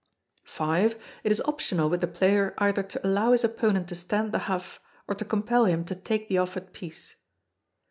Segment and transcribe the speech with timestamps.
[0.47, 0.95] ]v.
[1.23, 4.79] It is optional with the player either to allow his opponent to stand the huff,
[5.07, 7.17] or to compel him to take the offered piece.